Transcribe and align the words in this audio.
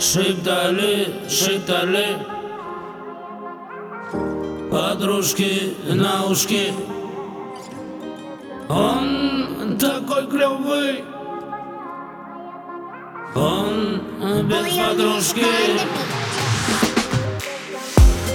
Шептали, 0.00 1.12
шептали 1.28 2.16
Подружки 4.70 5.76
на 5.90 6.24
ушки. 6.24 6.72
Он 8.70 9.76
такой 9.78 10.26
клевый 10.26 11.04
Он 13.34 14.00
без 14.48 14.74
подружки. 14.74 15.44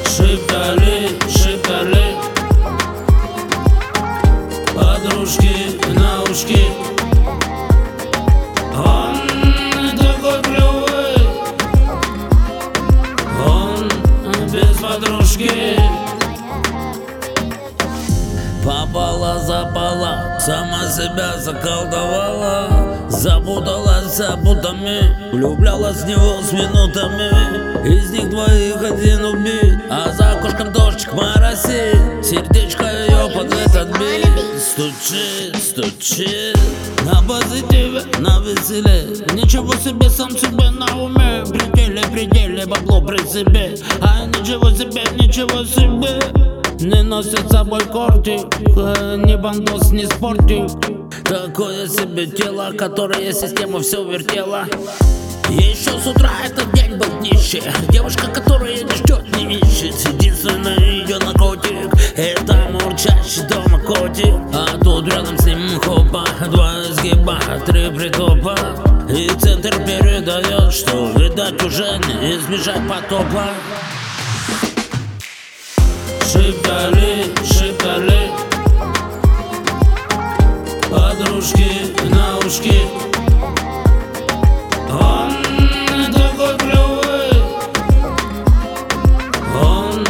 Шептали, 0.06 1.10
шептали 1.28 2.16
Подружки 4.76 5.80
на 5.96 6.22
ушки 6.30 6.85
подружки. 14.96 15.52
Попала, 18.64 19.40
запала, 19.40 20.38
сама 20.40 20.88
себя 20.90 21.38
заколдовала. 21.38 22.70
Запуталась 23.10 24.16
запутами, 24.16 25.32
влюблялась 25.32 25.98
в 25.98 26.08
него 26.08 26.42
с 26.42 26.52
минутами. 26.52 27.88
Из 27.88 28.10
них 28.10 28.30
двоих 28.30 28.82
один 28.82 29.26
убит, 29.26 29.80
а 29.90 30.12
за 30.12 30.32
окошком 30.32 30.72
дождик 30.74 31.14
моросит. 31.14 32.26
Сердечко 32.26 32.95
бит 34.66 34.94
Стучит, 34.96 35.56
стучит 35.56 36.58
На 37.06 37.22
позитиве, 37.22 38.02
на 38.20 38.40
веселе. 38.40 39.26
Ничего 39.34 39.74
себе, 39.74 40.10
сам 40.10 40.32
себе 40.32 40.70
на 40.72 40.86
уме. 40.98 41.44
Пределе, 41.46 42.02
пределе, 42.12 42.66
бабло 42.66 43.02
при 43.02 43.18
себе. 43.28 43.78
А 44.02 44.26
ничего 44.26 44.72
себе, 44.72 45.04
ничего 45.20 45.64
себе. 45.66 46.20
Не 46.80 47.04
носит 47.04 47.48
с 47.48 47.52
собой 47.52 47.82
кортик 47.86 48.48
э, 48.76 49.16
Ни 49.26 49.36
бандос, 49.36 49.92
ни 49.92 50.04
спортик 50.04 50.70
Такое 51.24 51.88
себе 51.88 52.28
тело, 52.28 52.74
которое 52.78 53.32
система 53.32 53.80
все 53.80 54.04
вертела 54.04 54.66
еще 55.48 56.00
с 56.00 56.08
утра 56.08 56.32
этот 56.44 56.74
день 56.74 56.96
был 56.98 57.22
нищий 57.22 57.62
Девушка, 57.90 58.28
которая 58.28 58.84
не 58.84 58.96
ждет, 58.96 59.24
не 59.38 59.60
ищет 59.60 59.96
Единственный 60.14 61.02
ее 61.02 61.20
мурчащий 61.20 61.35
котик 64.16 64.34
А 64.54 64.78
тут 64.84 65.08
рядом 65.08 65.38
с 65.38 65.46
ним 65.46 65.80
хопа. 65.82 66.26
Два 66.50 66.82
изгиба, 66.90 67.40
три 67.66 67.90
притопа 67.90 68.56
И 69.10 69.30
центр 69.40 69.72
передает, 69.86 70.74
что 70.74 71.12
видать 71.12 71.62
уже 71.64 72.00
не 72.08 72.36
избежать 72.38 72.82
потопа. 72.88 73.50
Шептали, 76.32 77.26
шептали 77.46 78.32
Подружки 80.90 81.94
на 82.10 82.38
ушки. 82.38 82.82
Он 84.92 85.34
такой 86.14 86.58
клевый. 86.58 87.44
Он 89.62 90.04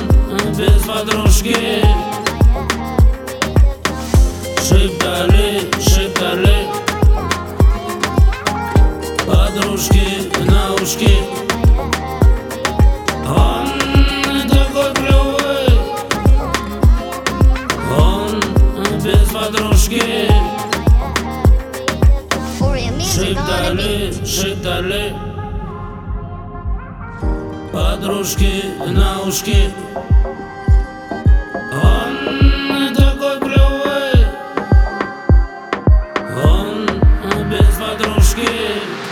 без 0.56 0.83
подружки 0.83 1.95
Подружки 9.56 10.06
на 10.50 10.73
ушки 10.73 11.17
Он 13.25 13.70
такой 14.50 14.94
клевый 14.95 15.80
Он 17.98 18.42
без 19.02 19.30
подружки. 19.30 20.30
Шептали, 22.99 24.14
шептали 24.26 25.16
Подружки 27.72 28.66
на 28.87 29.22
ушки 29.22 29.72
Он 31.82 32.93
такой 32.93 33.39
клевый 33.39 34.27
Он 36.43 36.86
без 37.49 37.76
подружки 37.77 39.05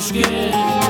skin. 0.00 0.85